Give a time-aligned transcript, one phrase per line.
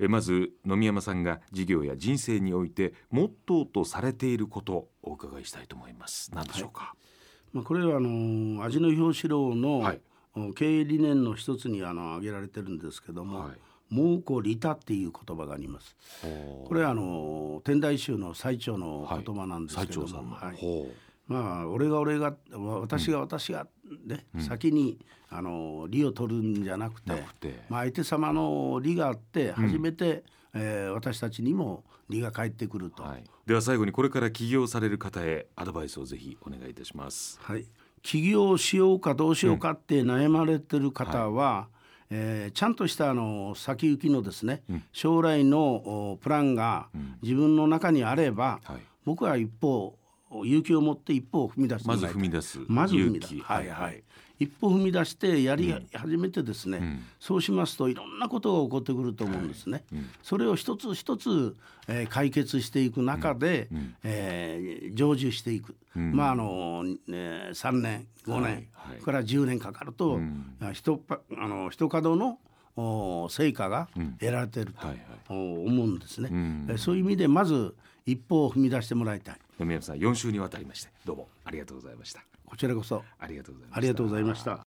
[0.00, 6.30] えまず野見山さんが事業や人生においてモットーとされていることをお伺いしたいと思います。
[6.34, 6.94] 何でしょうか、
[7.52, 10.00] まあ、これはあの味の表紙郎の、はい。
[10.54, 13.58] 経営理念の一つにあの挙げられてるんですけども、はい。
[13.90, 15.96] 蒙古利他っていう言葉があります。
[16.22, 20.56] これはあの天台宗の最長の言葉なんですけども、最長さんの、はい。
[20.56, 20.88] ほ
[21.26, 23.66] まあ俺が俺が私が私が
[24.10, 24.98] ね、先に
[25.30, 27.12] あの利を取るんじゃなくて
[27.68, 33.04] まあ、相手様の利があって初めて、えー私たちにも利が返ってくると。
[33.04, 37.38] うはい、では最後にこれから起業される方へアドバイスをぜひお願いいたします。
[37.40, 37.64] はい、
[38.02, 41.68] 起業しようかどうしようかって悩まれてる方は、
[42.10, 46.88] えーちゃんとしたあの先行きのですね、将来のおプランが
[47.22, 48.80] 自分の中にあれば、はい。
[49.04, 49.96] 僕は一歩
[50.30, 52.60] 勇気を持って一歩を踏み出してもまず踏み出す。
[52.68, 53.34] まず踏み出す。
[53.40, 54.02] はいはい。
[54.38, 59.84] 一歩踏み出してやり始めてですね、そうしますといろんなことが起こってくると思うんですね。
[60.22, 61.54] それを一つ一つ、
[61.88, 63.68] えー解決していく中で、
[64.02, 66.96] えー成就していく、まああの、ね、
[67.52, 70.18] 3年5年、はいから10年かかると、
[70.60, 72.38] あ一パあの一角の
[72.76, 77.74] お成果が得られていると、思うんですね、えーそういう意味でまず
[78.06, 82.24] 一歩を踏み出してもらいたい野見山さん4週にわたりましてどうもありがとうございました。
[82.46, 83.04] こちらこそ。
[83.18, 83.78] ありがとうございました。
[83.78, 84.69] ありがとうございました。